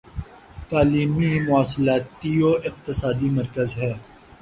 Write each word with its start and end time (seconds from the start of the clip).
تعلیمی 0.69 1.39
مواصلاتی 1.39 2.41
و 2.41 2.47
اقتصادی 2.63 3.29
مرکز 3.29 3.75
ہے 3.75 3.93